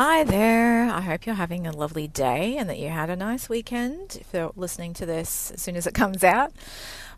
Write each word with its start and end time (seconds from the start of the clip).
Hi 0.00 0.22
there. 0.22 0.84
I 0.84 1.00
hope 1.00 1.26
you're 1.26 1.34
having 1.34 1.66
a 1.66 1.72
lovely 1.72 2.06
day 2.06 2.56
and 2.56 2.70
that 2.70 2.78
you 2.78 2.88
had 2.88 3.10
a 3.10 3.16
nice 3.16 3.48
weekend 3.48 4.16
if 4.20 4.28
you're 4.32 4.52
listening 4.54 4.94
to 4.94 5.04
this 5.04 5.50
as 5.50 5.60
soon 5.60 5.74
as 5.74 5.88
it 5.88 5.94
comes 5.94 6.22
out. 6.22 6.52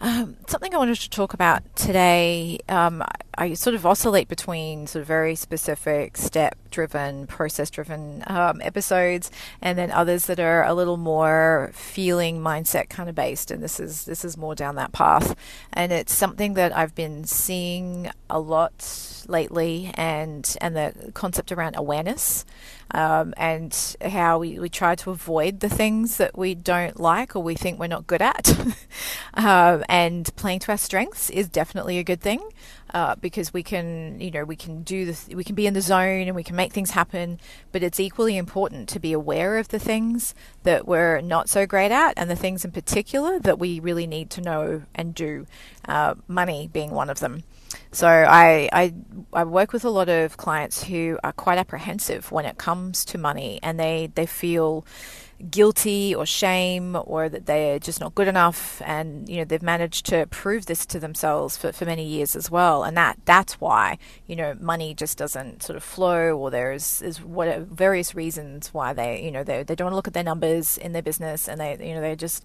Um, 0.03 0.37
something 0.47 0.75
I 0.75 0.79
wanted 0.79 0.97
to 0.97 1.11
talk 1.11 1.35
about 1.35 1.77
today, 1.77 2.59
um, 2.71 3.05
I, 3.37 3.53
sort 3.53 3.75
of 3.75 3.85
oscillate 3.85 4.29
between 4.29 4.87
sort 4.87 5.03
of 5.03 5.07
very 5.09 5.35
specific 5.35 6.17
step 6.17 6.57
driven, 6.71 7.27
process 7.27 7.69
driven 7.69 8.25
um, 8.27 8.63
episodes, 8.63 9.31
and 9.61 9.77
then 9.77 9.91
others 9.91 10.25
that 10.27 10.41
are 10.41 10.65
a 10.65 10.73
little 10.73 10.97
more 10.97 11.71
feeling 11.75 12.41
mindset 12.41 12.89
kind 12.89 13.11
of 13.11 13.15
based. 13.15 13.51
And 13.51 13.63
this 13.63 13.79
is 13.79 14.07
this 14.07 14.25
is 14.25 14.39
more 14.39 14.55
down 14.55 14.77
that 14.77 14.93
path. 14.93 15.37
And 15.73 15.93
it's 15.93 16.15
something 16.15 16.55
that 16.55 16.75
I've 16.75 16.95
been 16.95 17.25
seeing 17.25 18.11
a 18.31 18.41
lot 18.41 19.25
lately, 19.29 19.91
and 19.95 20.57
and 20.63 20.75
the 20.75 21.13
concept 21.13 21.53
around 21.53 21.77
awareness. 21.77 22.47
Um, 22.93 23.35
and 23.37 23.97
how 24.05 24.41
we, 24.41 24.59
we 24.59 24.69
try 24.69 24.97
to 24.97 25.13
avoid 25.13 25.61
the 25.61 25.69
things 25.69 26.17
that 26.17 26.37
we 26.37 26.57
don't 26.57 26.99
like 26.99 27.37
or 27.37 27.43
we 27.43 27.55
think 27.55 27.79
we're 27.79 27.87
not 27.87 28.09
good 28.09 28.21
at. 28.21 28.53
and 29.91 30.35
playing 30.37 30.61
to 30.61 30.71
our 30.71 30.79
strengths 30.79 31.31
is 31.31 31.49
definitely 31.49 31.99
a 31.99 32.05
good 32.05 32.21
thing 32.21 32.41
uh, 32.95 33.17
because 33.17 33.53
we 33.53 33.65
can, 33.65 34.21
you 34.21 34.31
know, 34.31 34.45
we 34.45 34.55
can 34.55 34.85
do 34.85 35.05
this, 35.05 35.27
we 35.27 35.43
can 35.43 35.57
be 35.57 35.67
in 35.67 35.75
the 35.75 35.81
zone 35.81 36.29
and 36.29 36.37
we 36.37 36.45
can 36.45 36.55
make 36.55 36.73
things 36.73 36.93
happen. 36.93 37.41
But 37.73 37.83
it's 37.83 37.99
equally 37.99 38.37
important 38.37 38.89
to 38.91 39.01
be 39.01 39.13
aware 39.13 39.59
of 39.59 39.67
the 39.69 39.81
things 39.81 40.33
that 40.63 40.87
we're 40.87 41.21
not 41.21 41.49
so 41.49 41.67
great 41.67 41.91
at 41.91 42.15
and 42.17 42.31
the 42.31 42.37
things 42.37 42.65
in 42.65 42.71
particular 42.71 43.41
that 43.41 43.59
we 43.59 43.81
really 43.81 44.07
need 44.07 44.31
to 44.31 44.41
know 44.41 44.83
and 44.95 45.13
do. 45.13 45.47
Uh, 45.89 46.15
money 46.29 46.69
being 46.73 46.93
one 46.93 47.11
of 47.11 47.19
them. 47.19 47.43
So 47.91 48.07
I, 48.07 48.69
I, 48.73 48.95
I 49.33 49.43
work 49.43 49.73
with 49.73 49.85
a 49.85 49.91
lot 49.91 50.09
of 50.09 50.37
clients 50.37 50.85
who 50.85 51.19
are 51.25 51.33
quite 51.33 51.59
apprehensive 51.59 52.31
when 52.31 52.45
it 52.45 52.59
comes 52.59 53.05
to 53.07 53.19
money, 53.19 53.59
and 53.63 53.79
they 53.79 54.11
they 54.15 54.27
feel 54.27 54.85
guilty 55.51 56.15
or 56.15 56.27
shame 56.27 56.97
or 57.05 57.29
that 57.29 57.47
they're 57.47 57.79
just 57.79 58.01
not 58.01 58.15
good 58.15 58.29
enough. 58.29 58.83
And 58.85 59.29
you 59.29 59.39
know 59.39 59.45
they've 59.45 59.63
managed 59.63 60.07
to 60.07 60.27
prove 60.27 60.67
this 60.67 60.85
to 60.87 61.01
themselves 61.01 61.57
for, 61.57 61.73
for 61.73 61.85
many 61.85 62.05
years 62.05 62.37
as 62.37 62.51
well. 62.51 62.85
And 62.85 62.97
that 62.97 63.19
that's 63.25 63.61
why 63.61 63.99
you 64.27 64.37
know 64.37 64.57
money 64.61 64.95
just 64.95 65.19
doesn't 65.19 65.63
sort 65.63 65.77
of 65.77 65.83
flow 65.83 66.37
or 66.37 66.51
there's 66.51 67.03
is 67.03 67.23
what 67.23 67.59
various 67.61 68.15
reasons 68.15 68.75
why 68.75 68.93
they 68.93 69.23
you 69.23 69.31
know 69.31 69.45
they, 69.45 69.63
they 69.63 69.75
don't 69.75 69.87
want 69.87 69.93
to 69.93 69.97
look 69.97 70.09
at 70.09 70.15
their 70.15 70.25
numbers 70.25 70.79
in 70.79 70.93
their 70.93 71.03
business 71.03 71.49
and 71.49 71.61
they 71.61 71.77
you 71.81 71.95
know 71.95 72.01
they're 72.01 72.17
just 72.17 72.45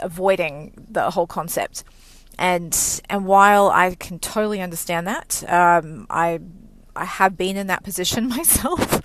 avoiding 0.00 0.72
the 0.90 1.10
whole 1.10 1.26
concept. 1.26 1.84
And 2.38 2.76
and 3.08 3.26
while 3.26 3.68
I 3.68 3.94
can 3.94 4.18
totally 4.18 4.60
understand 4.60 5.06
that 5.06 5.44
um, 5.48 6.06
I 6.10 6.40
I 6.96 7.04
have 7.04 7.36
been 7.36 7.56
in 7.56 7.66
that 7.68 7.82
position 7.82 8.28
myself. 8.28 9.00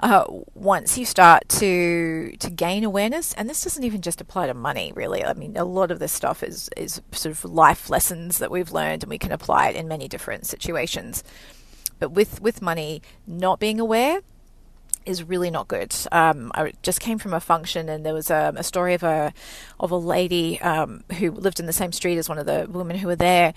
Uh, 0.00 0.24
once 0.54 0.98
you 0.98 1.04
start 1.04 1.48
to 1.50 2.36
to 2.38 2.50
gain 2.50 2.84
awareness, 2.84 3.32
and 3.34 3.48
this 3.48 3.62
doesn't 3.62 3.84
even 3.84 4.00
just 4.00 4.20
apply 4.20 4.46
to 4.46 4.54
money, 4.54 4.92
really. 4.94 5.24
I 5.24 5.34
mean, 5.34 5.56
a 5.56 5.64
lot 5.64 5.90
of 5.90 5.98
this 5.98 6.12
stuff 6.12 6.42
is 6.42 6.68
is 6.76 7.00
sort 7.12 7.32
of 7.32 7.44
life 7.44 7.90
lessons 7.90 8.38
that 8.38 8.50
we've 8.50 8.72
learned, 8.72 9.02
and 9.02 9.10
we 9.10 9.18
can 9.18 9.32
apply 9.32 9.68
it 9.68 9.76
in 9.76 9.88
many 9.88 10.08
different 10.08 10.46
situations. 10.46 11.24
But 11.98 12.12
with 12.12 12.40
with 12.40 12.62
money, 12.62 13.02
not 13.26 13.60
being 13.60 13.80
aware 13.80 14.20
is 15.06 15.22
really 15.22 15.50
not 15.50 15.68
good. 15.68 15.94
Um, 16.10 16.50
I 16.54 16.72
just 16.82 17.00
came 17.00 17.18
from 17.18 17.34
a 17.34 17.40
function, 17.40 17.88
and 17.88 18.04
there 18.04 18.14
was 18.14 18.30
a, 18.30 18.52
a 18.56 18.62
story 18.62 18.94
of 18.94 19.02
a 19.02 19.32
of 19.80 19.90
a 19.90 19.96
lady 19.96 20.60
um, 20.60 21.04
who 21.18 21.30
lived 21.30 21.60
in 21.60 21.66
the 21.66 21.72
same 21.72 21.92
street 21.92 22.18
as 22.18 22.28
one 22.28 22.38
of 22.38 22.46
the 22.46 22.66
women 22.70 22.96
who 22.96 23.08
were 23.08 23.16
there, 23.16 23.54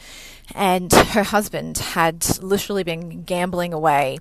and 0.53 0.91
her 0.91 1.23
husband 1.23 1.77
had 1.77 2.25
literally 2.41 2.83
been 2.83 3.23
gambling 3.23 3.73
away 3.73 4.19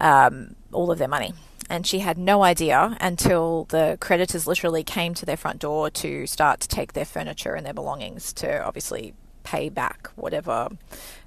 um, 0.00 0.54
all 0.72 0.90
of 0.90 0.98
their 0.98 1.08
money. 1.08 1.32
And 1.70 1.86
she 1.86 2.00
had 2.00 2.18
no 2.18 2.42
idea 2.42 2.98
until 3.00 3.64
the 3.70 3.96
creditors 4.00 4.46
literally 4.46 4.84
came 4.84 5.14
to 5.14 5.24
their 5.24 5.36
front 5.36 5.60
door 5.60 5.88
to 5.90 6.26
start 6.26 6.60
to 6.60 6.68
take 6.68 6.92
their 6.92 7.04
furniture 7.04 7.54
and 7.54 7.64
their 7.64 7.72
belongings 7.72 8.32
to 8.34 8.62
obviously 8.62 9.14
pay 9.42 9.68
back 9.68 10.08
whatever 10.14 10.68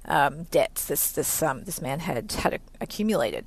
um, 0.06 0.44
debts 0.44 0.86
this 0.86 1.12
this 1.12 1.42
um, 1.42 1.64
this 1.64 1.80
man 1.80 2.00
had 2.00 2.32
had 2.32 2.60
accumulated. 2.80 3.44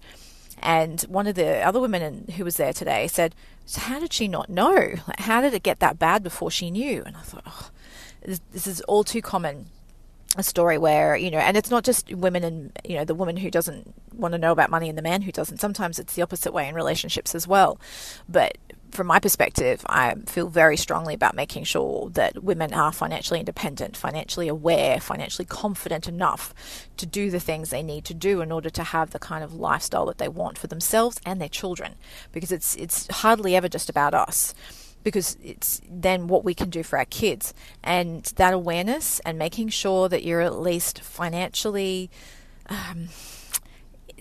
And 0.61 1.01
one 1.03 1.27
of 1.27 1.35
the 1.35 1.65
other 1.65 1.79
women 1.79 2.01
in, 2.01 2.33
who 2.35 2.43
was 2.43 2.57
there 2.57 2.73
today 2.73 3.07
said, 3.07 3.33
So, 3.65 3.81
how 3.81 3.99
did 3.99 4.13
she 4.13 4.27
not 4.27 4.49
know? 4.49 4.73
Like, 5.07 5.19
how 5.19 5.41
did 5.41 5.53
it 5.53 5.63
get 5.63 5.79
that 5.79 5.99
bad 5.99 6.23
before 6.23 6.51
she 6.51 6.69
knew? 6.69 7.03
And 7.05 7.15
I 7.15 7.21
thought, 7.21 7.43
oh, 7.45 7.69
this, 8.25 8.41
this 8.51 8.67
is 8.67 8.81
all 8.81 9.03
too 9.03 9.21
common 9.21 9.67
a 10.37 10.43
story 10.43 10.77
where 10.77 11.15
you 11.15 11.31
know 11.31 11.39
and 11.39 11.57
it's 11.57 11.71
not 11.71 11.83
just 11.83 12.13
women 12.13 12.43
and 12.43 12.71
you 12.85 12.95
know 12.95 13.03
the 13.03 13.15
woman 13.15 13.35
who 13.37 13.49
doesn't 13.49 13.93
want 14.13 14.31
to 14.31 14.37
know 14.37 14.51
about 14.51 14.69
money 14.69 14.87
and 14.87 14.97
the 14.97 15.01
man 15.01 15.23
who 15.23 15.31
doesn't 15.31 15.57
sometimes 15.59 15.97
it's 15.97 16.13
the 16.13 16.21
opposite 16.21 16.53
way 16.53 16.67
in 16.67 16.75
relationships 16.75 17.33
as 17.33 17.47
well 17.47 17.79
but 18.27 18.55
from 18.91 19.07
my 19.07 19.19
perspective, 19.19 19.85
I 19.87 20.15
feel 20.25 20.47
very 20.47 20.77
strongly 20.77 21.13
about 21.13 21.35
making 21.35 21.63
sure 21.63 22.09
that 22.11 22.43
women 22.43 22.73
are 22.73 22.91
financially 22.91 23.39
independent, 23.39 23.95
financially 23.95 24.47
aware, 24.47 24.99
financially 24.99 25.45
confident 25.45 26.07
enough 26.07 26.53
to 26.97 27.05
do 27.05 27.29
the 27.29 27.39
things 27.39 27.69
they 27.69 27.83
need 27.83 28.05
to 28.05 28.13
do 28.13 28.41
in 28.41 28.51
order 28.51 28.69
to 28.69 28.83
have 28.83 29.11
the 29.11 29.19
kind 29.19 29.43
of 29.43 29.53
lifestyle 29.53 30.05
that 30.07 30.17
they 30.17 30.27
want 30.27 30.57
for 30.57 30.67
themselves 30.67 31.19
and 31.25 31.39
their 31.39 31.49
children. 31.49 31.95
Because 32.31 32.51
it's 32.51 32.75
it's 32.75 33.07
hardly 33.17 33.55
ever 33.55 33.69
just 33.69 33.89
about 33.89 34.13
us. 34.13 34.53
Because 35.01 35.37
it's 35.41 35.81
then 35.89 36.27
what 36.27 36.43
we 36.43 36.53
can 36.53 36.69
do 36.69 36.83
for 36.83 36.99
our 36.99 37.05
kids. 37.05 37.53
And 37.83 38.23
that 38.35 38.53
awareness 38.53 39.19
and 39.21 39.37
making 39.37 39.69
sure 39.69 40.09
that 40.09 40.23
you're 40.23 40.41
at 40.41 40.59
least 40.59 40.99
financially 41.01 42.09
um, 42.69 43.09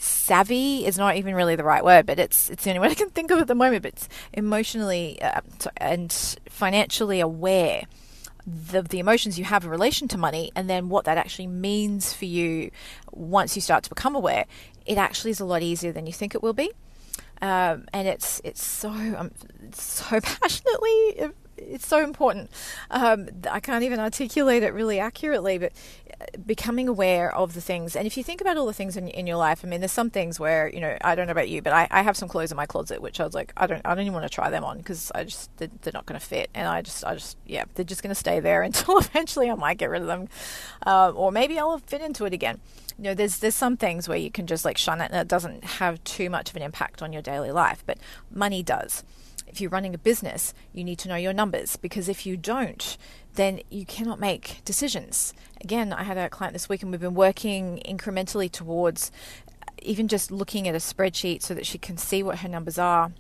savvy 0.01 0.87
is 0.87 0.99
not 0.99 1.17
even 1.17 1.35
really 1.35 1.57
the 1.57 1.65
right 1.65 1.85
word, 1.85 2.07
but 2.07 2.19
it's 2.19 2.51
it's 2.51 2.65
the 2.65 2.71
only 2.71 2.81
word 2.81 2.91
I 2.91 2.95
can 2.95 3.11
think 3.11 3.31
of 3.31 3.39
at 3.39 3.47
the 3.47 3.55
moment. 3.55 3.83
But 3.83 3.93
it's 3.93 4.09
emotionally 4.33 5.21
uh, 5.23 5.41
and 5.77 6.13
financially 6.49 7.21
aware 7.21 7.83
the 8.47 8.83
the 8.83 8.99
emotions 8.99 9.39
you 9.39 9.45
have 9.45 9.65
in 9.65 9.71
relation 9.71 10.09
to 10.09 10.19
money, 10.19 10.51
and 10.55 10.69
then 10.69 10.89
what 10.89 11.05
that 11.05 11.19
actually 11.19 11.47
means 11.47 12.13
for 12.13 12.25
you 12.25 12.71
once 13.13 13.57
you 13.57 13.63
start 13.63 13.85
to 13.85 13.91
become 13.91 14.15
aware. 14.15 14.47
It 14.87 14.99
actually 14.99 15.33
is 15.33 15.41
a 15.41 15.45
lot 15.45 15.63
easier 15.63 15.93
than 15.93 16.07
you 16.07 16.13
think 16.13 16.35
it 16.35 16.43
will 16.43 16.55
be. 16.55 16.71
Um, 17.41 17.87
and 17.93 18.09
it's 18.09 18.41
it's 18.45 18.65
so 18.65 18.91
um, 18.91 19.31
so 19.73 20.21
passionately 20.21 21.31
it's 21.61 21.87
so 21.87 22.03
important. 22.03 22.51
Um, 22.91 23.29
I 23.51 23.61
can't 23.61 23.85
even 23.85 24.01
articulate 24.01 24.63
it 24.63 24.73
really 24.73 24.99
accurately, 24.99 25.59
but 25.59 25.73
uh, 26.21 26.25
becoming 26.47 26.89
aware 26.89 27.35
of 27.35 27.55
the 27.55 27.61
things. 27.61 27.95
And 27.95 28.07
if 28.07 28.17
you 28.17 28.23
think 28.23 28.41
about 28.41 28.57
all 28.57 28.67
the 28.67 28.73
things 28.73 28.97
in, 28.97 29.09
in 29.09 29.27
your 29.27 29.37
life, 29.37 29.61
I 29.65 29.69
mean, 29.69 29.81
there's 29.81 29.93
some 29.93 30.11
things 30.11 30.41
where 30.41 30.69
you 30.69 30.81
know 30.81 30.97
I 31.03 31.15
don't 31.15 31.27
know 31.27 31.33
about 31.33 31.49
you, 31.49 31.63
but 31.63 31.73
I, 31.73 31.89
I 31.91 32.03
have 32.03 32.17
some 32.17 32.29
clothes 32.29 32.51
in 32.51 32.57
my 32.57 32.67
closet 32.67 33.01
which 33.03 33.21
I 33.21 33.25
was 33.25 33.35
like, 33.35 33.53
I 33.57 33.67
don't 33.67 33.83
I 33.85 33.95
don't 33.95 34.03
even 34.03 34.15
want 34.15 34.25
to 34.25 34.35
try 34.35 34.51
them 34.51 34.65
on 34.65 34.79
because 34.79 35.13
I 35.15 35.25
just 35.25 35.55
they're, 35.59 35.69
they're 35.83 35.93
not 35.93 36.07
going 36.07 36.19
to 36.19 36.27
fit, 36.27 36.51
and 36.55 36.67
I 36.69 36.83
just 36.83 37.05
I 37.05 37.15
just 37.15 37.37
yeah 37.47 37.65
they're 37.75 37.85
just 37.85 38.03
going 38.03 38.11
to 38.11 38.15
stay 38.15 38.41
there 38.41 38.63
until 38.69 38.99
eventually 38.99 39.51
I 39.51 39.55
might 39.55 39.79
get 39.79 39.91
rid 39.91 40.03
of 40.03 40.09
them, 40.09 40.29
uh, 40.87 41.13
or 41.15 41.33
maybe 41.33 41.59
I'll 41.59 41.79
fit 41.79 42.01
into 42.01 42.25
it 42.25 42.33
again. 42.33 42.61
You 42.97 43.05
know, 43.05 43.15
there's 43.15 43.39
there's 43.39 43.55
some 43.55 43.77
things 43.77 44.09
where 44.09 44.19
you 44.19 44.31
can 44.31 44.47
just 44.47 44.65
like 44.65 44.79
shun 44.79 45.01
it 45.01 45.11
and 45.13 45.21
it 45.21 45.29
doesn't 45.29 45.65
have 45.65 46.03
too 46.05 46.31
much 46.31 46.51
of 46.51 46.57
an 46.57 46.63
impact 46.63 47.03
on 47.03 47.13
your 47.13 47.23
daily 47.23 47.51
life, 47.51 47.83
but 47.87 47.99
money 48.31 48.63
does 48.63 49.05
if 49.51 49.61
you're 49.61 49.71
running 49.71 49.95
a 49.95 49.99
business, 49.99 50.55
you 50.73 50.85
need 50.85 50.99
to 51.01 51.09
know 51.09 51.17
your 51.17 51.33
numbers 51.33 51.77
because 51.77 52.09
if 52.09 52.27
you 52.27 52.37
don't, 52.37 52.97
then 53.35 53.61
you 53.71 53.87
cannot 53.87 54.21
make 54.21 54.61
decisions. 54.65 55.33
Again, 55.61 55.93
I 55.93 56.03
had 56.03 56.19
a 56.19 56.29
client 56.29 56.53
this 56.53 56.69
week 56.69 56.83
and 56.83 56.91
we've 56.91 57.01
been 57.01 57.15
working 57.15 57.83
incrementally 57.87 58.51
towards 58.51 59.11
uh, 59.63 59.71
even 59.83 60.09
just 60.09 60.31
looking 60.31 60.69
at 60.69 60.75
a 60.75 60.79
spreadsheet 60.79 61.43
so 61.43 61.55
that 61.55 61.67
she 61.67 61.79
can 61.79 61.97
see 61.97 62.23
what 62.23 62.41
her 62.41 62.49
numbers 62.49 62.79
are. 62.79 63.13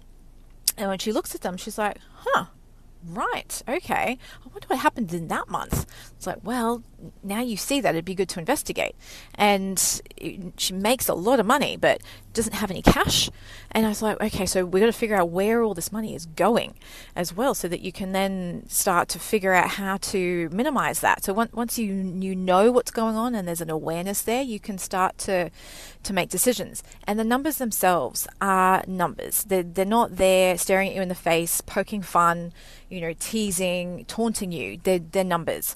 And 0.77 0.89
when 0.89 0.99
she 0.99 1.13
looks 1.13 1.35
at 1.35 1.41
them, 1.41 1.57
she's 1.57 1.79
like, 1.79 1.99
huh, 2.13 2.47
right, 3.05 3.63
okay, 3.69 4.19
I 4.45 4.49
wonder 4.49 4.67
what 4.67 4.79
happened 4.79 5.13
in 5.13 5.29
that 5.29 5.49
month. 5.49 5.87
It's 6.17 6.27
like, 6.27 6.39
well, 6.43 6.83
now 7.23 7.41
you 7.41 7.57
see 7.57 7.81
that, 7.81 7.95
it'd 7.95 8.05
be 8.05 8.15
good 8.15 8.29
to 8.31 8.39
investigate. 8.39 8.95
And 9.35 10.03
uh, 10.23 10.51
she 10.57 10.73
makes 10.73 11.09
a 11.09 11.15
lot 11.15 11.41
of 11.41 11.47
money, 11.47 11.77
but 11.77 12.01
doesn't 12.39 12.55
have 12.55 12.71
any 12.71 12.83
cash. 12.83 13.29
And 13.73 13.85
I 13.85 13.89
was 13.89 14.01
like, 14.01 14.21
okay, 14.21 14.47
so 14.47 14.65
we've 14.65 14.81
got 14.81 14.87
to 14.87 14.93
figure 14.93 15.17
out 15.17 15.31
where 15.31 15.61
all 15.61 15.75
this 15.75 15.91
money 15.91 16.15
is 16.15 16.25
going 16.25 16.75
as 17.17 17.35
well 17.35 17.53
so 17.53 17.67
that 17.67 17.81
you 17.81 17.91
can 17.91 18.13
then 18.13 18.63
start 18.69 19.09
to 19.09 19.19
figure 19.19 19.53
out 19.53 19.71
how 19.71 19.97
to 20.13 20.49
minimize 20.53 21.01
that. 21.01 21.25
So 21.25 21.33
once 21.33 21.81
you, 21.81 21.93
you 21.93 22.37
know 22.37 22.71
what's 22.71 22.93
going 22.93 23.17
on 23.17 23.35
and 23.35 23.49
there's 23.49 23.61
an 23.61 23.71
awareness 23.71 24.23
there, 24.23 24.43
you 24.43 24.61
can 24.61 24.79
start 24.79 25.19
to, 25.19 25.51
to 26.05 26.13
make 26.13 26.31
decisions. 26.31 26.85
And 27.09 27.19
the 27.19 27.25
numbers 27.25 27.59
themselves 27.59 28.29
are 28.41 28.85
numbers. 28.87 29.43
They're, 29.43 29.65
they're 29.65 29.85
not 29.85 30.17
there 30.17 30.57
staring 30.59 30.91
at 30.91 30.95
you 30.95 31.03
in 31.03 31.09
the 31.09 31.17
face, 31.17 31.61
poking 31.61 32.03
fun, 32.03 32.53
you 32.89 33.01
know, 33.01 33.15
teasing, 33.19 34.05
taunting 34.05 34.53
you. 34.53 34.79
They're, 34.85 35.01
they're 35.01 35.25
numbers 35.25 35.75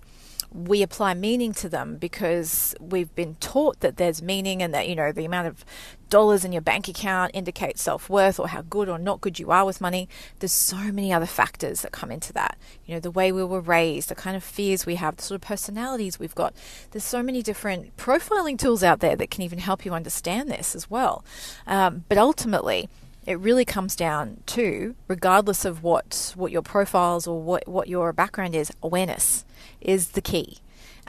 we 0.55 0.83
apply 0.83 1.15
meaning 1.15 1.53
to 1.55 1.69
them 1.69 1.97
because 1.97 2.75
we've 2.81 3.15
been 3.15 3.37
taught 3.37 3.81
that 3.81 3.97
there's 3.97 4.23
meaning 4.23 4.63
and 4.63 4.75
that, 4.75 4.89
you 4.89 4.95
know, 4.95 5.13
the 5.13 5.25
amount 5.25 5.49
of 5.49 5.65
dollars 6.11 6.45
in 6.45 6.53
your 6.53 6.61
bank 6.61 6.89
account 6.89 7.31
indicates 7.33 7.81
self 7.81 8.11
worth 8.11 8.39
or 8.39 8.49
how 8.49 8.63
good 8.63 8.89
or 8.89 8.99
not 8.99 9.21
good 9.21 9.39
you 9.39 9.51
are 9.51 9.65
with 9.65 9.81
money. 9.81 10.09
There's 10.41 10.53
so 10.53 10.77
many 10.77 11.13
other 11.13 11.27
factors 11.27 11.81
that 11.83 11.93
come 11.93 12.11
into 12.11 12.33
that. 12.35 12.59
You 12.85 12.95
know, 12.95 13.01
the 13.01 13.11
way 13.11 13.33
we 13.33 13.43
were 13.43 13.61
raised, 13.61 14.11
the 14.11 14.15
kind 14.15 14.37
of 14.37 14.45
fears 14.45 14.85
we 14.85 14.97
have, 14.97 15.17
the 15.17 15.23
sort 15.23 15.37
of 15.37 15.49
personalities 15.49 16.19
we've 16.19 16.35
got. 16.35 16.55
There's 16.91 17.05
so 17.05 17.23
many 17.23 17.43
different 17.43 17.97
profiling 17.97 18.59
tools 18.59 18.83
out 18.83 19.01
there 19.01 19.17
that 19.17 19.31
can 19.31 19.43
even 19.43 19.59
help 19.59 19.87
you 19.87 19.95
understand 19.95 20.51
this 20.51 20.75
as 20.75 20.91
well. 20.91 21.25
Um, 21.67 22.05
but 22.09 22.19
ultimately, 22.19 22.91
it 23.27 23.39
really 23.39 23.65
comes 23.65 23.95
down 23.95 24.43
to, 24.47 24.95
regardless 25.09 25.65
of 25.65 25.83
what, 25.83 26.33
what 26.37 26.51
your 26.51 26.63
profiles 26.63 27.27
or 27.27 27.41
what, 27.41 27.67
what 27.69 27.89
your 27.89 28.13
background 28.13 28.55
is, 28.55 28.73
awareness 28.83 29.45
is 29.81 30.11
the 30.11 30.21
key. 30.21 30.59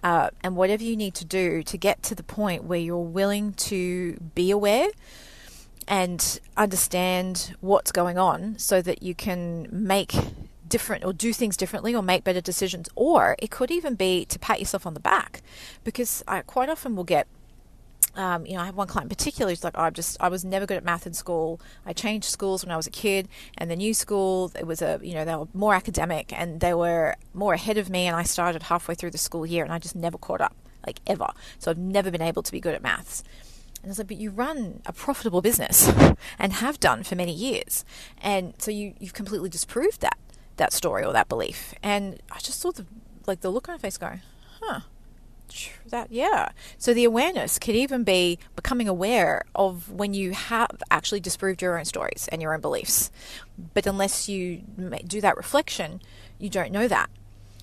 Uh, 0.03 0.29
and 0.43 0.55
whatever 0.57 0.83
you 0.83 0.97
need 0.97 1.13
to 1.15 1.23
do 1.23 1.63
to 1.63 1.77
get 1.77 2.03
to 2.03 2.13
the 2.13 2.23
point 2.23 2.65
where 2.65 2.79
you're 2.79 2.97
willing 2.97 3.53
to 3.53 4.19
be 4.35 4.51
aware 4.51 4.89
and 5.87 6.39
understand 6.57 7.55
what's 7.61 7.91
going 7.91 8.17
on 8.17 8.57
so 8.57 8.81
that 8.81 9.01
you 9.01 9.15
can 9.15 9.67
make 9.71 10.13
different 10.67 11.05
or 11.05 11.13
do 11.13 11.31
things 11.31 11.55
differently 11.55 11.95
or 11.95 12.01
make 12.01 12.23
better 12.23 12.41
decisions. 12.41 12.89
Or 12.95 13.35
it 13.39 13.49
could 13.49 13.71
even 13.71 13.95
be 13.95 14.25
to 14.25 14.39
pat 14.39 14.59
yourself 14.59 14.85
on 14.85 14.93
the 14.93 14.99
back 14.99 15.41
because 15.83 16.23
I 16.27 16.41
quite 16.41 16.69
often 16.69 16.95
will 16.95 17.03
get 17.03 17.27
um, 18.15 18.45
you 18.45 18.53
know, 18.53 18.61
I 18.61 18.65
have 18.65 18.75
one 18.75 18.87
client 18.87 19.11
in 19.11 19.15
particular 19.15 19.51
who's 19.51 19.63
like, 19.63 19.73
oh, 19.77 19.83
I'm 19.83 19.93
just, 19.93 20.17
I 20.19 20.29
was 20.29 20.45
never 20.45 20.65
good 20.65 20.77
at 20.77 20.83
math 20.83 21.07
in 21.07 21.13
school. 21.13 21.59
I 21.85 21.93
changed 21.93 22.27
schools 22.29 22.63
when 22.63 22.71
I 22.71 22.77
was 22.77 22.87
a 22.87 22.91
kid, 22.91 23.27
and 23.57 23.71
the 23.71 23.75
new 23.75 23.93
school, 23.93 24.51
it 24.57 24.67
was 24.67 24.81
a, 24.81 24.99
you 25.01 25.13
know, 25.13 25.25
they 25.25 25.35
were 25.35 25.47
more 25.53 25.73
academic 25.73 26.31
and 26.33 26.59
they 26.59 26.73
were 26.73 27.15
more 27.33 27.53
ahead 27.53 27.77
of 27.77 27.89
me. 27.89 28.05
And 28.07 28.15
I 28.15 28.23
started 28.23 28.63
halfway 28.63 28.95
through 28.95 29.11
the 29.11 29.17
school 29.17 29.45
year, 29.45 29.63
and 29.63 29.73
I 29.73 29.79
just 29.79 29.95
never 29.95 30.17
caught 30.17 30.41
up, 30.41 30.55
like 30.85 30.99
ever. 31.07 31.27
So 31.59 31.71
I've 31.71 31.77
never 31.77 32.11
been 32.11 32.21
able 32.21 32.43
to 32.43 32.51
be 32.51 32.59
good 32.59 32.75
at 32.75 32.83
maths. 32.83 33.23
And 33.81 33.85
I 33.85 33.91
was 33.91 33.97
like, 33.97 34.07
but 34.07 34.17
you 34.17 34.29
run 34.29 34.81
a 34.85 34.93
profitable 34.93 35.41
business 35.41 35.91
and 36.39 36.53
have 36.53 36.79
done 36.79 37.03
for 37.03 37.15
many 37.15 37.33
years, 37.33 37.83
and 38.21 38.53
so 38.57 38.71
you 38.71 38.93
you've 38.99 39.13
completely 39.13 39.49
disproved 39.49 40.01
that 40.01 40.17
that 40.57 40.71
story 40.71 41.03
or 41.03 41.11
that 41.13 41.27
belief. 41.27 41.73
And 41.83 42.21
I 42.31 42.37
just 42.39 42.61
saw 42.61 42.71
the 42.71 42.85
like 43.25 43.41
the 43.41 43.49
look 43.49 43.67
on 43.67 43.75
her 43.75 43.79
face, 43.79 43.97
go, 43.97 44.19
huh 44.61 44.81
that 45.89 46.11
yeah. 46.11 46.49
So 46.77 46.93
the 46.93 47.03
awareness 47.03 47.59
could 47.59 47.75
even 47.75 48.03
be 48.03 48.39
becoming 48.55 48.87
aware 48.87 49.43
of 49.55 49.91
when 49.91 50.13
you 50.13 50.31
have 50.31 50.81
actually 50.89 51.19
disproved 51.19 51.61
your 51.61 51.77
own 51.77 51.85
stories 51.85 52.27
and 52.31 52.41
your 52.41 52.53
own 52.53 52.61
beliefs. 52.61 53.11
But 53.73 53.85
unless 53.85 54.27
you 54.27 54.63
do 55.07 55.21
that 55.21 55.37
reflection 55.37 56.01
you 56.43 56.49
don't 56.49 56.71
know 56.71 56.87
that. 56.87 57.09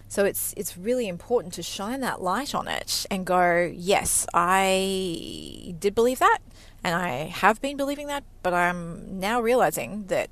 So 0.09 0.25
it's 0.25 0.55
it's 0.57 0.77
really 0.77 1.07
important 1.07 1.55
to 1.55 1.63
shine 1.63 2.01
that 2.01 2.21
light 2.21 2.55
on 2.55 2.67
it 2.67 3.07
and 3.13 3.25
go 3.25 3.71
yes 3.73 4.27
i 4.35 5.73
did 5.79 5.95
believe 5.95 6.19
that 6.19 6.39
and 6.83 6.97
i 6.97 7.11
have 7.27 7.61
been 7.61 7.77
believing 7.77 8.09
that 8.09 8.25
but 8.43 8.53
i'm 8.53 9.21
now 9.21 9.41
realizing 9.41 10.07
that 10.09 10.29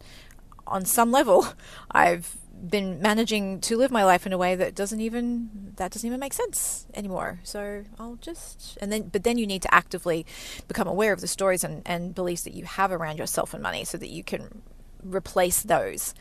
on 0.66 0.84
some 0.84 1.12
level 1.12 1.46
i've 1.92 2.38
been 2.66 3.00
managing 3.00 3.60
to 3.62 3.76
live 3.76 3.90
my 3.90 4.04
life 4.04 4.26
in 4.26 4.32
a 4.32 4.38
way 4.38 4.54
that 4.54 4.74
doesn't 4.74 5.00
even 5.00 5.72
that 5.76 5.92
doesn't 5.92 6.06
even 6.06 6.20
make 6.20 6.32
sense 6.32 6.86
anymore. 6.94 7.40
So 7.42 7.84
I'll 7.98 8.16
just 8.16 8.78
and 8.80 8.92
then 8.92 9.08
but 9.08 9.24
then 9.24 9.38
you 9.38 9.46
need 9.46 9.62
to 9.62 9.74
actively 9.74 10.26
become 10.66 10.88
aware 10.88 11.12
of 11.12 11.20
the 11.20 11.28
stories 11.28 11.64
and, 11.64 11.82
and 11.86 12.14
beliefs 12.14 12.42
that 12.42 12.54
you 12.54 12.64
have 12.64 12.92
around 12.92 13.18
yourself 13.18 13.54
and 13.54 13.62
money 13.62 13.84
so 13.84 13.98
that 13.98 14.08
you 14.08 14.24
can 14.24 14.62
replace 15.02 15.62
those 15.62 16.14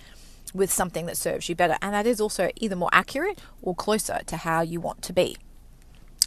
with 0.54 0.72
something 0.72 1.06
that 1.08 1.18
serves 1.18 1.50
you 1.50 1.56
better. 1.56 1.78
And 1.82 1.94
that 1.94 2.08
is 2.08 2.22
also 2.22 2.50
either 2.56 2.76
more 2.76 2.90
accurate 2.94 3.40
or 3.62 3.76
closer 3.76 4.20
to 4.26 4.38
how 4.38 4.62
you 4.62 4.80
want 4.80 5.02
to 5.04 5.14
be 5.14 5.38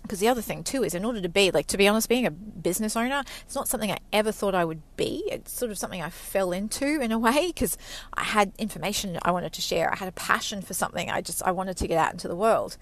because 0.03 0.21
the 0.21 0.29
other 0.29 0.43
thing 0.43 0.65
too 0.65 0.83
is 0.83 0.95
in 0.95 1.05
order 1.05 1.21
to 1.21 1.29
be 1.29 1.51
like 1.51 1.67
to 1.67 1.79
be 1.79 1.87
honest 1.87 2.09
being 2.09 2.27
a 2.27 2.31
business 2.31 2.97
owner 2.97 3.23
it's 3.45 3.55
not 3.55 3.69
something 3.69 3.91
i 3.91 3.99
ever 4.13 4.33
thought 4.33 4.55
i 4.55 4.65
would 4.65 4.83
be. 4.97 5.23
It's 5.31 5.53
sort 5.53 5.71
of 5.71 5.79
something 5.79 6.03
i 6.03 6.11
fell 6.11 6.53
into 6.53 7.01
in 7.01 7.13
a 7.13 7.19
way 7.19 7.49
because 7.49 7.77
i 8.15 8.25
had 8.25 8.53
information 8.59 9.19
i 9.23 9.31
wanted 9.31 9.53
to 9.55 9.61
share. 9.61 9.93
I 9.93 9.97
had 9.97 10.09
a 10.09 10.13
passion 10.13 10.63
for 10.63 10.75
something. 10.75 11.11
I 11.11 11.21
just 11.21 11.43
i 11.43 11.51
wanted 11.51 11.77
to 11.79 11.89
get 11.89 11.99
out 11.99 12.13
into 12.13 12.29
the 12.29 12.37
world. 12.37 12.77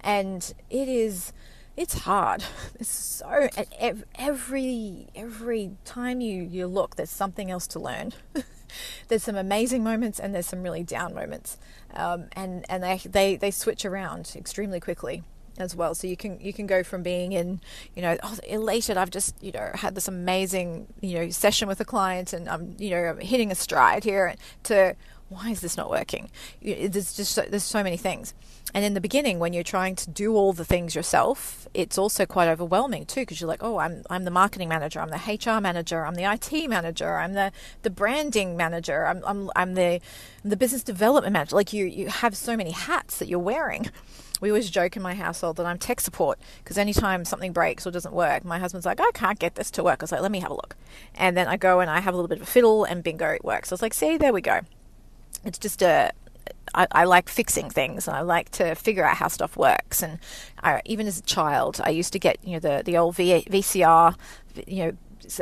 And 0.00 0.52
it 0.70 0.88
is 0.88 1.32
it's 1.76 2.00
hard. 2.00 2.44
It's 2.80 2.88
so 2.88 3.48
every 4.16 5.08
every 5.14 5.70
time 5.84 6.20
you 6.20 6.42
you 6.42 6.66
look 6.66 6.96
there's 6.96 7.10
something 7.10 7.50
else 7.50 7.66
to 7.68 7.78
learn. 7.78 8.12
There's 9.08 9.22
some 9.22 9.36
amazing 9.36 9.84
moments 9.84 10.18
and 10.18 10.34
there's 10.34 10.48
some 10.48 10.64
really 10.64 10.82
down 10.82 11.14
moments. 11.14 11.58
Um, 11.94 12.26
and 12.32 12.64
and 12.68 12.82
they, 12.82 13.00
they 13.04 13.36
they 13.36 13.50
switch 13.52 13.84
around 13.84 14.32
extremely 14.34 14.80
quickly 14.80 15.22
as 15.58 15.74
well. 15.76 15.94
So 15.94 16.06
you 16.06 16.16
can 16.16 16.40
you 16.40 16.52
can 16.52 16.66
go 16.66 16.82
from 16.82 17.02
being 17.02 17.32
in, 17.32 17.60
you 17.94 18.02
know, 18.02 18.16
oh, 18.22 18.38
elated. 18.46 18.96
I've 18.96 19.10
just 19.10 19.34
you 19.42 19.52
know 19.52 19.70
had 19.74 19.94
this 19.94 20.08
amazing 20.08 20.86
you 21.00 21.18
know 21.18 21.30
session 21.30 21.68
with 21.68 21.80
a 21.80 21.84
client, 21.84 22.32
and 22.32 22.48
I'm 22.48 22.74
you 22.78 22.90
know 22.90 23.16
hitting 23.20 23.50
a 23.50 23.54
stride 23.54 24.04
here. 24.04 24.34
To 24.64 24.96
why 25.28 25.50
is 25.50 25.60
this 25.60 25.76
not 25.76 25.90
working? 25.90 26.30
There's 26.62 27.14
just 27.14 27.32
so, 27.32 27.42
there's 27.42 27.64
so 27.64 27.82
many 27.82 27.96
things. 27.96 28.34
And 28.72 28.84
in 28.84 28.94
the 28.94 29.00
beginning, 29.00 29.38
when 29.38 29.52
you're 29.52 29.62
trying 29.62 29.94
to 29.96 30.10
do 30.10 30.34
all 30.34 30.52
the 30.52 30.64
things 30.64 30.94
yourself, 30.94 31.68
it's 31.74 31.96
also 31.96 32.26
quite 32.26 32.48
overwhelming 32.48 33.06
too, 33.06 33.20
because 33.20 33.40
you're 33.40 33.48
like, 33.48 33.62
oh, 33.62 33.78
I'm 33.78 34.02
I'm 34.10 34.24
the 34.24 34.30
marketing 34.30 34.68
manager, 34.68 35.00
I'm 35.00 35.10
the 35.10 35.16
HR 35.16 35.60
manager, 35.60 36.04
I'm 36.04 36.14
the 36.14 36.24
IT 36.24 36.68
manager, 36.68 37.16
I'm 37.18 37.34
the 37.34 37.52
the 37.82 37.90
branding 37.90 38.56
manager, 38.56 39.06
I'm 39.06 39.22
I'm 39.24 39.50
I'm 39.56 39.74
the 39.74 40.00
the 40.44 40.56
business 40.56 40.82
development 40.82 41.32
manager. 41.32 41.56
Like 41.56 41.72
you 41.72 41.86
you 41.86 42.08
have 42.08 42.36
so 42.36 42.56
many 42.56 42.70
hats 42.70 43.18
that 43.18 43.28
you're 43.28 43.38
wearing 43.38 43.90
we 44.40 44.50
always 44.50 44.68
joke 44.68 44.96
in 44.96 45.02
my 45.02 45.14
household 45.14 45.56
that 45.56 45.64
I'm 45.64 45.78
tech 45.78 46.00
support 46.00 46.38
because 46.62 46.76
anytime 46.76 47.24
something 47.24 47.52
breaks 47.52 47.86
or 47.86 47.90
doesn't 47.90 48.12
work, 48.12 48.44
my 48.44 48.58
husband's 48.58 48.84
like, 48.84 49.00
I 49.00 49.10
can't 49.14 49.38
get 49.38 49.54
this 49.54 49.70
to 49.72 49.82
work. 49.82 50.02
I 50.02 50.04
was 50.04 50.12
like, 50.12 50.20
let 50.20 50.30
me 50.30 50.40
have 50.40 50.50
a 50.50 50.54
look. 50.54 50.76
And 51.14 51.36
then 51.36 51.46
I 51.46 51.56
go 51.56 51.80
and 51.80 51.90
I 51.90 52.00
have 52.00 52.12
a 52.12 52.16
little 52.16 52.28
bit 52.28 52.38
of 52.38 52.42
a 52.42 52.50
fiddle 52.50 52.84
and 52.84 53.02
bingo, 53.02 53.30
it 53.30 53.44
works. 53.44 53.72
I 53.72 53.74
was 53.74 53.82
like, 53.82 53.94
see, 53.94 54.16
there 54.16 54.32
we 54.32 54.40
go. 54.40 54.60
It's 55.44 55.58
just 55.58 55.82
a, 55.82 56.12
I, 56.74 56.86
I, 56.92 57.04
like 57.04 57.28
fixing 57.28 57.70
things 57.70 58.08
and 58.08 58.16
I 58.16 58.20
like 58.22 58.50
to 58.52 58.74
figure 58.74 59.04
out 59.04 59.16
how 59.16 59.28
stuff 59.28 59.56
works. 59.56 60.02
And 60.02 60.18
I, 60.62 60.82
even 60.84 61.06
as 61.06 61.18
a 61.18 61.22
child, 61.22 61.80
I 61.82 61.90
used 61.90 62.12
to 62.12 62.18
get 62.18 62.38
you 62.42 62.54
know 62.54 62.60
the 62.60 62.82
the 62.84 62.96
old 62.96 63.16
v, 63.16 63.44
VCR, 63.48 64.14
you 64.66 64.84
know. 64.84 64.92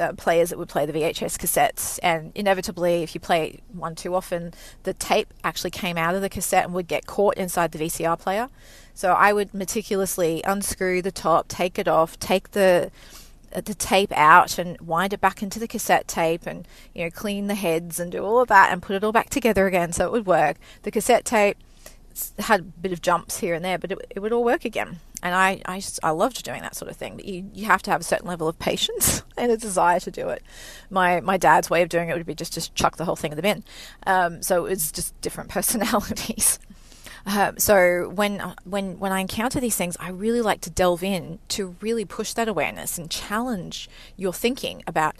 Uh, 0.01 0.13
players 0.13 0.51
that 0.51 0.59
would 0.61 0.69
play 0.69 0.87
the 0.87 0.93
VHS 0.93 1.37
cassettes, 1.37 1.99
and 2.05 2.31
inevitably, 2.37 3.03
if 3.03 3.17
you 3.17 3.21
play 3.21 3.59
one 3.73 3.97
too 3.97 4.15
often, 4.15 4.55
the 4.85 4.95
tape 4.95 5.35
actually 5.43 5.73
came 5.73 5.99
out 5.99 6.15
of 6.15 6.21
the 6.23 6.29
cassette 6.29 6.67
and 6.67 6.73
would 6.73 6.87
get 6.87 7.05
caught 7.07 7.35
inside 7.35 7.73
the 7.73 7.81
VCR 7.81 8.17
player. 8.17 8.49
So 8.95 9.13
I 9.13 9.33
would 9.33 9.53
meticulously 9.53 10.41
unscrew 10.45 11.03
the 11.03 11.11
top, 11.11 11.49
take 11.49 11.81
it 11.81 11.89
off, 11.89 12.17
take 12.21 12.53
the 12.53 12.93
the 13.55 13.75
tape 13.75 14.13
out 14.13 14.59
and 14.59 14.81
wind 14.81 15.13
it 15.13 15.21
back 15.21 15.43
into 15.43 15.59
the 15.59 15.69
cassette 15.69 16.09
tape 16.09 16.47
and 16.47 16.67
you 16.95 17.05
know 17.05 17.11
clean 17.11 17.47
the 17.47 17.55
heads 17.55 18.01
and 18.01 18.13
do 18.13 18.25
all 18.25 18.41
of 18.41 18.49
that 18.49 18.73
and 18.73 18.83
put 18.83 18.97
it 18.97 19.05
all 19.05 19.13
back 19.13 19.31
together 19.31 19.67
again 19.67 19.93
so 19.93 20.07
it 20.07 20.13
would 20.13 20.27
work. 20.27 20.57
The 20.83 20.91
cassette 20.91 21.25
tape 21.25 21.59
had 22.39 22.61
a 22.61 22.65
bit 22.65 22.93
of 22.93 23.03
jumps 23.03 23.39
here 23.39 23.55
and 23.55 23.65
there, 23.65 23.79
but 23.79 23.93
it, 23.93 23.99
it 24.11 24.21
would 24.21 24.33
all 24.33 24.45
work 24.45 24.65
again. 24.65 25.01
And 25.23 25.35
I, 25.35 25.63
I, 25.67 25.79
just, 25.79 26.01
I 26.03 26.11
loved 26.11 26.43
doing 26.45 26.63
that 26.63 26.75
sort 26.75 26.91
of 26.91 26.97
thing. 26.97 27.17
But 27.17 27.25
you, 27.25 27.49
you 27.55 27.67
have 27.67 27.83
to 27.83 27.91
have 27.91 28.01
a 28.01 28.05
certain 28.05 28.27
level 28.27 28.49
of 28.49 28.59
patience 28.59 29.23
and 29.37 29.53
a 29.53 29.57
desire 29.57 30.01
to 30.01 30.11
do 30.11 30.29
it. 30.31 30.43
My, 30.91 31.21
my 31.21 31.37
dad's 31.37 31.71
way 31.71 31.83
of 31.83 31.89
doing 31.89 32.09
it 32.09 32.17
would 32.17 32.27
be 32.27 32.35
just, 32.35 32.53
just 32.53 32.75
chuck 32.75 32.97
the 32.97 33.05
whole 33.05 33.17
thing 33.17 33.33
in 33.33 33.37
the 33.37 33.43
bin. 33.43 33.65
Um, 34.07 34.43
so 34.43 34.67
it's 34.67 34.91
just 34.91 35.19
different 35.21 35.51
personalities. 35.51 36.59
Uh, 37.25 37.53
so 37.57 38.11
when 38.15 38.55
when 38.65 38.99
when 38.99 39.13
I 39.13 39.21
encounter 39.21 39.61
these 39.61 39.77
things, 39.77 39.97
I 40.01 40.11
really 40.11 40.43
like 40.43 40.61
to 40.63 40.71
delve 40.71 41.03
in 41.03 41.39
to 41.49 41.77
really 41.81 42.05
push 42.05 42.33
that 42.33 42.49
awareness 42.49 42.99
and 42.99 43.11
challenge 43.11 43.89
your 44.17 44.33
thinking 44.33 44.83
about 44.87 45.17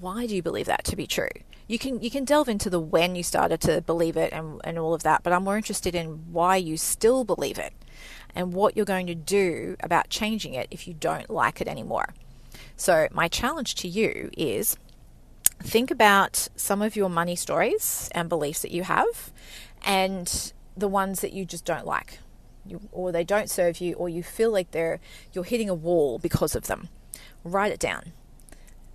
why 0.00 0.26
do 0.26 0.34
you 0.34 0.42
believe 0.42 0.66
that 0.66 0.84
to 0.84 0.96
be 0.96 1.06
true. 1.06 1.28
You 1.68 1.78
can 1.78 2.00
you 2.00 2.10
can 2.10 2.24
delve 2.24 2.48
into 2.48 2.70
the 2.70 2.80
when 2.80 3.14
you 3.14 3.22
started 3.22 3.60
to 3.62 3.80
believe 3.82 4.16
it 4.16 4.32
and, 4.32 4.60
and 4.64 4.78
all 4.78 4.94
of 4.94 5.02
that, 5.02 5.22
but 5.22 5.32
I'm 5.32 5.44
more 5.44 5.56
interested 5.56 5.94
in 5.94 6.32
why 6.32 6.56
you 6.56 6.76
still 6.76 7.24
believe 7.24 7.58
it 7.58 7.72
and 8.34 8.52
what 8.52 8.76
you're 8.76 8.86
going 8.86 9.06
to 9.06 9.14
do 9.14 9.76
about 9.80 10.08
changing 10.08 10.54
it 10.54 10.68
if 10.70 10.88
you 10.88 10.94
don't 10.94 11.28
like 11.28 11.60
it 11.60 11.68
anymore. 11.68 12.14
So 12.76 13.08
my 13.12 13.28
challenge 13.28 13.74
to 13.76 13.88
you 13.88 14.30
is 14.36 14.76
think 15.60 15.90
about 15.90 16.48
some 16.56 16.82
of 16.82 16.96
your 16.96 17.08
money 17.08 17.36
stories 17.36 18.08
and 18.14 18.28
beliefs 18.28 18.62
that 18.62 18.70
you 18.70 18.82
have 18.82 19.30
and 19.84 20.52
the 20.76 20.88
ones 20.88 21.20
that 21.20 21.32
you 21.32 21.44
just 21.44 21.64
don't 21.64 21.86
like, 21.86 22.18
you, 22.66 22.80
or 22.92 23.12
they 23.12 23.24
don't 23.24 23.50
serve 23.50 23.80
you, 23.80 23.94
or 23.94 24.08
you 24.08 24.22
feel 24.22 24.50
like 24.50 24.70
they're 24.70 25.00
you're 25.32 25.44
hitting 25.44 25.68
a 25.70 25.74
wall 25.74 26.18
because 26.18 26.54
of 26.56 26.66
them. 26.66 26.88
Write 27.44 27.72
it 27.72 27.80
down. 27.80 28.12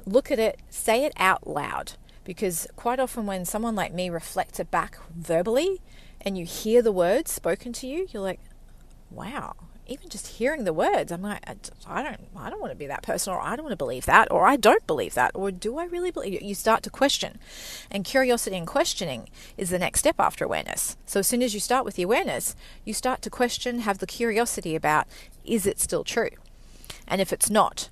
look 0.06 0.32
at 0.32 0.40
it, 0.40 0.60
say 0.70 1.04
it 1.06 1.14
out 1.18 1.46
loud. 1.48 1.94
Because 2.24 2.68
quite 2.76 3.00
often, 3.00 3.26
when 3.26 3.46
someone 3.46 3.76
like 3.76 3.94
me 3.94 4.10
reflects 4.10 4.60
it 4.60 4.70
back 4.72 4.98
verbally 5.16 5.82
and 6.22 6.38
you 6.38 6.46
hear 6.46 6.82
the 6.82 6.92
words 6.92 7.32
spoken 7.32 7.72
to 7.74 7.88
you, 7.88 8.08
you're 8.10 8.22
like, 8.24 8.40
wow, 9.10 9.56
even 9.88 10.10
just 10.10 10.28
hearing 10.28 10.64
the 10.64 10.74
words, 10.74 11.12
I'm 11.12 11.22
like, 11.22 11.44
I 11.86 12.04
don't, 12.04 12.20
I 12.36 12.50
don't 12.50 12.60
want 12.60 12.72
to 12.72 12.78
be 12.78 12.88
that 12.88 13.04
person, 13.04 13.34
or 13.34 13.42
I 13.42 13.56
don't 13.56 13.64
want 13.64 13.72
to 13.74 13.78
believe 13.78 14.06
that, 14.06 14.32
or 14.32 14.46
I 14.48 14.56
don't 14.56 14.86
believe 14.88 15.14
that, 15.14 15.32
or 15.34 15.52
do 15.52 15.78
I 15.78 15.86
really 15.86 16.12
believe? 16.12 16.42
You 16.42 16.56
start 16.56 16.84
to 16.84 16.90
question, 16.90 17.40
and 17.90 18.04
curiosity 18.04 18.56
and 18.56 18.68
questioning 18.68 19.30
is 19.58 19.70
the 19.70 19.80
next 19.80 20.00
step 20.00 20.16
after 20.20 20.46
awareness. 20.46 20.98
So 21.06 21.20
as 21.22 21.28
soon 21.28 21.42
as 21.42 21.54
you 21.54 21.60
start 21.60 21.86
with 21.86 21.96
the 21.96 22.04
awareness, 22.04 22.56
you 22.86 22.94
start 22.94 23.22
to 23.24 23.30
question, 23.30 23.80
have 23.80 24.00
the 24.00 24.08
curiosity 24.08 24.76
about, 24.76 25.08
is 25.46 25.66
it 25.66 25.80
still 25.80 26.04
true? 26.04 26.30
And 27.08 27.22
if 27.22 27.32
it's 27.32 27.50
not, 27.50 27.90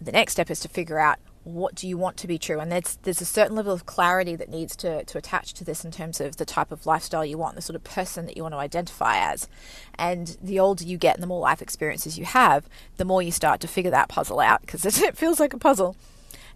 the 0.00 0.12
next 0.12 0.32
step 0.32 0.50
is 0.50 0.60
to 0.60 0.68
figure 0.68 0.98
out 0.98 1.18
what 1.54 1.74
do 1.74 1.88
you 1.88 1.96
want 1.96 2.16
to 2.18 2.26
be 2.26 2.38
true? 2.38 2.60
And 2.60 2.70
there's 2.70 2.98
there's 3.02 3.20
a 3.20 3.26
certain 3.26 3.56
level 3.56 3.72
of 3.72 3.86
clarity 3.86 4.36
that 4.36 4.48
needs 4.48 4.76
to 4.76 5.04
to 5.04 5.18
attach 5.18 5.54
to 5.54 5.64
this 5.64 5.84
in 5.84 5.90
terms 5.90 6.20
of 6.20 6.36
the 6.36 6.44
type 6.44 6.72
of 6.72 6.86
lifestyle 6.86 7.24
you 7.24 7.38
want 7.38 7.56
the 7.56 7.62
sort 7.62 7.76
of 7.76 7.84
person 7.84 8.26
that 8.26 8.36
you 8.36 8.42
want 8.42 8.54
to 8.54 8.58
identify 8.58 9.18
as. 9.18 9.48
And 9.96 10.36
the 10.42 10.58
older 10.58 10.84
you 10.84 10.98
get 10.98 11.16
and 11.16 11.22
the 11.22 11.26
more 11.26 11.40
life 11.40 11.62
experiences 11.62 12.18
you 12.18 12.24
have 12.24 12.68
the 12.96 13.04
more 13.04 13.22
you 13.22 13.32
start 13.32 13.60
to 13.60 13.68
figure 13.68 13.90
that 13.90 14.08
puzzle 14.08 14.40
out 14.40 14.60
because 14.60 14.84
it 15.02 15.16
feels 15.16 15.40
like 15.40 15.54
a 15.54 15.58
puzzle. 15.58 15.96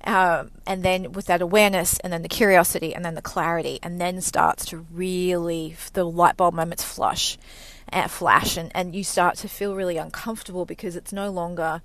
Um, 0.06 0.50
and 0.66 0.82
then 0.82 1.12
with 1.12 1.26
that 1.26 1.40
awareness 1.40 1.98
and 2.00 2.12
then 2.12 2.20
the 2.20 2.28
curiosity 2.28 2.94
and 2.94 3.04
then 3.04 3.14
the 3.14 3.22
clarity 3.22 3.78
and 3.82 3.98
then 3.98 4.20
starts 4.20 4.66
to 4.66 4.84
really 4.92 5.76
the 5.94 6.04
light 6.04 6.36
bulb 6.36 6.52
moments 6.52 6.84
flush 6.84 7.38
and 7.88 8.04
uh, 8.04 8.08
flash 8.08 8.58
and, 8.58 8.70
and 8.74 8.94
you 8.94 9.02
start 9.02 9.36
to 9.36 9.48
feel 9.48 9.74
really 9.74 9.96
uncomfortable 9.96 10.66
because 10.66 10.94
it's 10.94 11.12
no 11.12 11.30
longer 11.30 11.80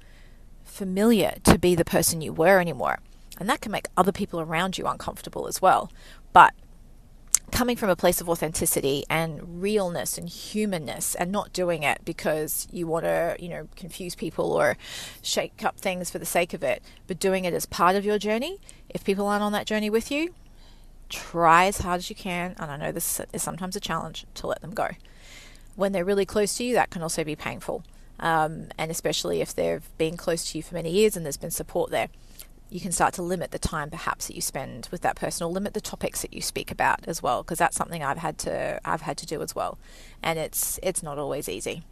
familiar 0.70 1.36
to 1.44 1.58
be 1.58 1.76
the 1.76 1.86
person 1.86 2.22
you 2.22 2.34
were 2.34 2.60
anymore. 2.60 3.00
And 3.40 3.50
that 3.50 3.62
can 3.62 3.72
make 3.72 3.88
other 3.96 4.12
people 4.12 4.40
around 4.40 4.78
you 4.78 4.86
uncomfortable 4.86 5.48
as 5.48 5.62
well. 5.62 5.92
But 6.34 6.54
coming 7.52 7.76
from 7.76 7.90
a 7.90 7.96
place 7.96 8.22
of 8.22 8.30
authenticity 8.30 9.04
and 9.10 9.62
realness 9.62 10.18
and 10.18 10.30
humanness 10.30 11.16
and 11.16 11.32
not 11.32 11.52
doing 11.52 11.84
it 11.84 12.00
because 12.06 12.68
you 12.72 12.86
want 12.86 13.06
to, 13.06 13.36
you 13.40 13.50
know, 13.50 13.68
confuse 13.76 14.16
people 14.16 14.52
or 14.54 14.78
shake 15.22 15.64
up 15.64 15.80
things 15.80 16.10
for 16.10 16.20
the 16.20 16.26
sake 16.26 16.54
of 16.54 16.64
it, 16.64 16.84
but 17.08 17.20
doing 17.20 17.46
it 17.46 17.54
as 17.54 17.66
part 17.66 17.96
of 17.96 18.06
your 18.06 18.20
journey. 18.20 18.60
If 18.90 19.04
people 19.04 19.28
aren't 19.28 19.44
on 19.44 19.52
that 19.54 19.66
journey 19.66 19.90
with 19.90 20.12
you, 20.12 20.34
try 21.10 21.66
as 21.66 21.80
hard 21.80 21.98
as 21.98 22.10
you 22.10 22.16
can, 22.16 22.56
and 22.60 22.70
I 22.70 22.78
know 22.78 22.92
this 22.92 23.20
is 23.34 23.42
sometimes 23.42 23.76
a 23.76 23.80
challenge, 23.80 24.26
to 24.36 24.48
let 24.48 24.62
them 24.62 24.74
go. 24.74 24.90
When 25.76 25.92
they're 25.92 26.06
really 26.06 26.26
close 26.26 26.56
to 26.58 26.64
you, 26.64 26.76
that 26.76 26.92
can 26.92 27.02
also 27.02 27.24
be 27.24 27.36
painful 27.36 27.84
um, 28.20 28.68
and 28.78 28.92
especially 28.92 29.42
if 29.42 29.56
they've 29.56 29.88
been 29.98 30.18
close 30.18 30.52
to 30.52 30.58
you 30.58 30.64
for 30.64 30.76
many 30.76 30.92
years 30.92 31.16
and 31.16 31.26
there's 31.26 31.38
been 31.38 31.52
support 31.52 31.92
there, 31.92 32.10
you 32.70 32.80
can 32.80 32.92
start 32.92 33.14
to 33.16 33.22
limit 33.22 33.52
the 33.52 33.60
time 33.60 33.90
perhaps 33.90 34.28
that 34.28 34.36
you 34.36 34.42
spend 34.42 34.88
with 34.92 35.02
that 35.02 35.16
person 35.16 35.46
or 35.46 35.52
limit 35.52 35.74
the 35.74 35.82
topics 35.82 36.22
that 36.22 36.34
you 36.34 36.42
speak 36.42 36.72
about 36.72 37.08
as 37.08 37.24
well 37.24 37.42
because 37.42 37.58
that's 37.58 37.76
something 37.76 38.04
I've 38.04 38.18
had 38.18 38.38
to 38.40 38.80
I've 38.86 39.02
had 39.02 39.18
to 39.18 39.26
do 39.26 39.42
as 39.42 39.56
well. 39.56 39.80
And 40.22 40.38
it's 40.38 40.80
it's 40.84 41.02
not 41.02 41.18
always 41.18 41.50
easy. 41.50 41.84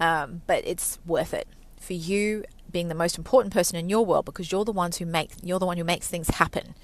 Um, 0.00 0.42
but 0.46 0.66
it's 0.66 0.98
worth 1.06 1.32
it 1.32 1.48
for 1.80 1.92
you 1.92 2.44
being 2.70 2.88
the 2.88 2.94
most 2.94 3.16
important 3.16 3.52
person 3.54 3.78
in 3.78 3.88
your 3.88 4.04
world 4.04 4.24
because 4.24 4.52
you're 4.52 4.64
the 4.64 4.72
ones 4.72 4.98
who 4.98 5.06
make 5.06 5.30
you're 5.42 5.58
the 5.58 5.66
one 5.66 5.78
who 5.78 5.84
makes 5.84 6.08
things 6.08 6.28
happen. 6.28 6.74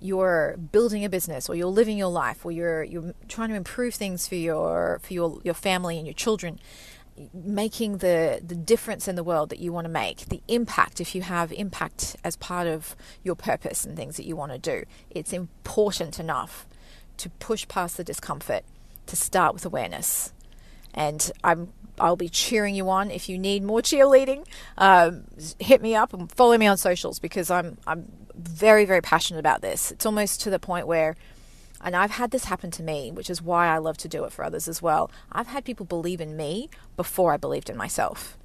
You're 0.00 0.56
building 0.56 1.04
a 1.04 1.10
business 1.10 1.48
or 1.48 1.54
you're 1.54 1.66
living 1.66 1.96
your 1.96 2.10
life 2.10 2.44
or 2.44 2.50
you're 2.50 2.82
you're 2.82 3.14
trying 3.28 3.50
to 3.50 3.54
improve 3.54 3.94
things 3.94 4.26
for 4.26 4.34
your 4.34 4.98
for 5.02 5.12
your 5.12 5.40
your 5.44 5.54
family 5.54 5.96
and 5.96 6.06
your 6.06 6.14
children 6.14 6.58
making 7.32 7.98
the 7.98 8.40
the 8.44 8.54
difference 8.54 9.08
in 9.08 9.16
the 9.16 9.24
world 9.24 9.50
that 9.50 9.58
you 9.58 9.72
want 9.72 9.84
to 9.84 9.90
make 9.90 10.26
the 10.26 10.42
impact 10.48 11.00
if 11.00 11.14
you 11.14 11.22
have 11.22 11.52
impact 11.52 12.16
as 12.24 12.36
part 12.36 12.66
of 12.66 12.96
your 13.22 13.34
purpose 13.34 13.84
and 13.84 13.96
things 13.96 14.16
that 14.16 14.26
you 14.26 14.36
want 14.36 14.52
to 14.52 14.58
do 14.58 14.84
it's 15.10 15.32
important 15.32 16.18
enough 16.18 16.66
to 17.16 17.28
push 17.28 17.66
past 17.68 17.96
the 17.96 18.04
discomfort 18.04 18.64
to 19.06 19.16
start 19.16 19.52
with 19.54 19.64
awareness 19.64 20.32
and 20.94 21.32
i'm 21.44 21.72
I'll 22.00 22.16
be 22.16 22.28
cheering 22.28 22.74
you 22.74 22.88
on. 22.88 23.10
If 23.10 23.28
you 23.28 23.38
need 23.38 23.62
more 23.62 23.80
cheerleading, 23.80 24.46
um, 24.78 25.24
hit 25.58 25.82
me 25.82 25.94
up 25.94 26.12
and 26.14 26.30
follow 26.32 26.56
me 26.56 26.66
on 26.66 26.76
socials 26.76 27.18
because 27.18 27.50
I'm 27.50 27.76
I'm 27.86 28.10
very 28.34 28.84
very 28.84 29.02
passionate 29.02 29.40
about 29.40 29.60
this. 29.60 29.92
It's 29.92 30.06
almost 30.06 30.40
to 30.42 30.50
the 30.50 30.58
point 30.58 30.86
where 30.86 31.16
and 31.82 31.96
I've 31.96 32.12
had 32.12 32.30
this 32.30 32.44
happen 32.44 32.70
to 32.72 32.82
me, 32.82 33.10
which 33.10 33.30
is 33.30 33.42
why 33.42 33.68
I 33.68 33.78
love 33.78 33.96
to 33.98 34.08
do 34.08 34.24
it 34.24 34.32
for 34.32 34.44
others 34.44 34.68
as 34.68 34.82
well. 34.82 35.10
I've 35.32 35.48
had 35.48 35.64
people 35.64 35.86
believe 35.86 36.20
in 36.20 36.36
me 36.36 36.68
before 36.96 37.32
I 37.32 37.36
believed 37.36 37.70
in 37.70 37.76
myself. 37.76 38.36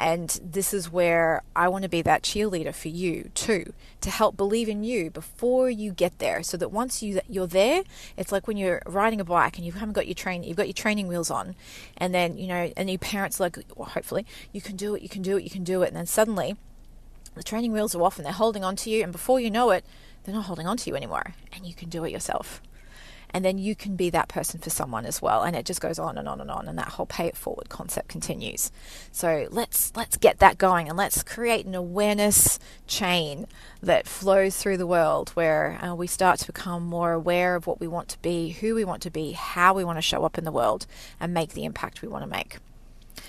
And 0.00 0.38
this 0.44 0.72
is 0.72 0.92
where 0.92 1.42
I 1.56 1.66
want 1.66 1.82
to 1.82 1.88
be 1.88 2.02
that 2.02 2.22
cheerleader 2.22 2.72
for 2.72 2.86
you 2.86 3.30
too, 3.34 3.72
to 4.00 4.10
help 4.10 4.36
believe 4.36 4.68
in 4.68 4.84
you 4.84 5.10
before 5.10 5.68
you 5.68 5.90
get 5.90 6.20
there, 6.20 6.44
so 6.44 6.56
that 6.56 6.70
once 6.70 7.02
you 7.02 7.20
you're 7.28 7.48
there, 7.48 7.82
it's 8.16 8.30
like 8.30 8.46
when 8.46 8.56
you're 8.56 8.80
riding 8.86 9.20
a 9.20 9.24
bike 9.24 9.56
and 9.56 9.66
you 9.66 9.72
haven't 9.72 9.94
got 9.94 10.06
your 10.06 10.14
train, 10.14 10.44
you've 10.44 10.56
got 10.56 10.68
your 10.68 10.72
training 10.72 11.08
wheels 11.08 11.32
on, 11.32 11.56
and 11.96 12.14
then 12.14 12.38
you 12.38 12.46
know, 12.46 12.72
and 12.76 12.88
your 12.88 13.00
parents 13.00 13.40
like, 13.40 13.58
well, 13.74 13.88
hopefully, 13.88 14.24
you 14.52 14.60
can 14.60 14.76
do 14.76 14.94
it, 14.94 15.02
you 15.02 15.08
can 15.08 15.20
do 15.20 15.36
it, 15.36 15.42
you 15.42 15.50
can 15.50 15.64
do 15.64 15.82
it, 15.82 15.88
and 15.88 15.96
then 15.96 16.06
suddenly, 16.06 16.56
the 17.34 17.42
training 17.42 17.72
wheels 17.72 17.92
are 17.96 18.02
off 18.02 18.18
and 18.18 18.24
they're 18.24 18.32
holding 18.32 18.62
on 18.62 18.76
to 18.76 18.90
you, 18.90 19.02
and 19.02 19.10
before 19.10 19.40
you 19.40 19.50
know 19.50 19.70
it, 19.70 19.84
they're 20.22 20.34
not 20.34 20.44
holding 20.44 20.68
on 20.68 20.76
to 20.76 20.90
you 20.90 20.94
anymore, 20.94 21.34
and 21.52 21.66
you 21.66 21.74
can 21.74 21.88
do 21.88 22.04
it 22.04 22.12
yourself 22.12 22.62
and 23.30 23.44
then 23.44 23.58
you 23.58 23.74
can 23.74 23.94
be 23.94 24.10
that 24.10 24.28
person 24.28 24.60
for 24.60 24.70
someone 24.70 25.04
as 25.04 25.20
well. 25.20 25.42
And 25.42 25.54
it 25.54 25.66
just 25.66 25.80
goes 25.80 25.98
on 25.98 26.16
and 26.16 26.28
on 26.28 26.40
and 26.40 26.50
on. 26.50 26.66
And 26.66 26.78
that 26.78 26.88
whole 26.88 27.06
pay 27.06 27.26
it 27.26 27.36
forward 27.36 27.68
concept 27.68 28.08
continues. 28.08 28.72
So 29.12 29.48
let's 29.50 29.94
let's 29.96 30.16
get 30.16 30.38
that 30.38 30.58
going 30.58 30.88
and 30.88 30.96
let's 30.96 31.22
create 31.22 31.66
an 31.66 31.74
awareness 31.74 32.58
chain 32.86 33.46
that 33.82 34.06
flows 34.06 34.56
through 34.56 34.78
the 34.78 34.86
world 34.86 35.30
where 35.30 35.78
uh, 35.84 35.94
we 35.94 36.06
start 36.06 36.40
to 36.40 36.46
become 36.46 36.84
more 36.84 37.12
aware 37.12 37.54
of 37.54 37.66
what 37.66 37.80
we 37.80 37.86
want 37.86 38.08
to 38.08 38.18
be 38.22 38.50
who 38.50 38.74
we 38.74 38.84
want 38.84 39.02
to 39.02 39.10
be 39.10 39.32
how 39.32 39.74
we 39.74 39.84
want 39.84 39.98
to 39.98 40.02
show 40.02 40.24
up 40.24 40.38
in 40.38 40.44
the 40.44 40.52
world 40.52 40.86
and 41.20 41.34
make 41.34 41.52
the 41.52 41.64
impact 41.64 42.02
we 42.02 42.08
want 42.08 42.24
to 42.24 42.30
make. 42.30 42.58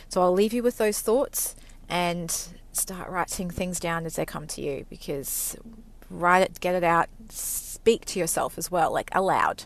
So 0.08 0.22
i'll 0.22 0.34
leave 0.34 0.54
you 0.54 0.64
with 0.64 0.78
those 0.78 1.02
thoughts 1.02 1.56
and 1.88 2.48
start 2.72 3.10
writing 3.10 3.50
things 3.50 3.80
down 3.80 4.06
as 4.06 4.16
they 4.16 4.26
come 4.26 4.48
to 4.48 4.62
you 4.62 4.86
because 4.90 5.58
write 6.10 6.42
it 6.42 6.60
get 6.60 6.76
it 6.76 6.84
out 6.84 7.10
speak 7.30 8.06
to 8.06 8.20
yourself 8.20 8.58
as 8.58 8.72
well 8.72 8.92
like 8.92 9.10
aloud 9.14 9.66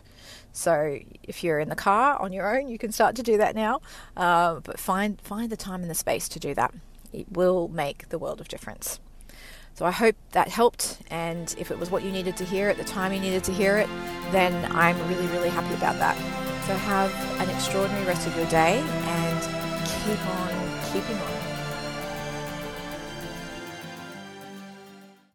so 0.54 1.00
if 1.24 1.42
you're 1.42 1.58
in 1.58 1.68
the 1.68 1.76
car 1.76 2.16
on 2.22 2.32
your 2.32 2.56
own, 2.56 2.68
you 2.68 2.78
can 2.78 2.92
start 2.92 3.16
to 3.16 3.22
do 3.22 3.36
that 3.38 3.56
now. 3.56 3.80
Uh, 4.16 4.60
but 4.60 4.78
find 4.78 5.20
find 5.20 5.50
the 5.50 5.56
time 5.56 5.82
and 5.82 5.90
the 5.90 5.94
space 5.94 6.28
to 6.30 6.38
do 6.38 6.54
that. 6.54 6.72
It 7.12 7.26
will 7.30 7.68
make 7.68 8.08
the 8.08 8.18
world 8.18 8.40
of 8.40 8.48
difference. 8.48 9.00
So 9.74 9.84
I 9.84 9.90
hope 9.90 10.14
that 10.30 10.48
helped. 10.48 11.00
And 11.10 11.54
if 11.58 11.72
it 11.72 11.78
was 11.78 11.90
what 11.90 12.04
you 12.04 12.12
needed 12.12 12.36
to 12.36 12.44
hear 12.44 12.68
at 12.68 12.76
the 12.76 12.84
time 12.84 13.12
you 13.12 13.18
needed 13.18 13.42
to 13.44 13.52
hear 13.52 13.76
it, 13.78 13.88
then 14.30 14.70
I'm 14.70 14.96
really, 15.08 15.26
really 15.26 15.48
happy 15.48 15.74
about 15.74 15.98
that. 15.98 16.16
So 16.66 16.74
have 16.74 17.12
an 17.40 17.50
extraordinary 17.50 18.06
rest 18.06 18.26
of 18.28 18.36
your 18.36 18.46
day 18.46 18.78
and 18.78 19.40
keep 19.84 20.24
on 20.26 20.92
keeping 20.92 21.18
on. 21.18 21.33